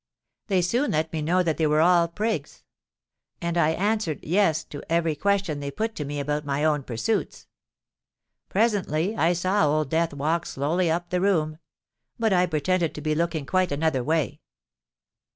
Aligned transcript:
They 0.47 0.63
soon 0.63 0.89
let 0.93 1.13
me 1.13 1.21
know 1.21 1.43
that 1.43 1.57
they 1.57 1.67
were 1.67 1.79
all 1.81 2.07
prigs; 2.07 2.63
and 3.39 3.55
I 3.55 3.69
answered 3.69 4.23
'Yes' 4.23 4.63
to 4.63 4.81
every 4.91 5.15
question 5.15 5.59
they 5.59 5.69
put 5.69 5.93
to 5.95 6.05
me 6.05 6.19
about 6.19 6.43
my 6.43 6.63
own 6.63 6.81
pursuits. 6.81 7.45
Presently 8.49 9.15
I 9.15 9.33
saw 9.33 9.67
Old 9.67 9.91
Death 9.91 10.11
walk 10.15 10.47
slowly 10.47 10.89
up 10.89 11.11
the 11.11 11.21
room: 11.21 11.59
but 12.17 12.33
I 12.33 12.47
pretended 12.47 12.95
to 12.95 13.01
be 13.01 13.13
looking 13.13 13.45
quite 13.45 13.71
another 13.71 14.03
way. 14.03 14.41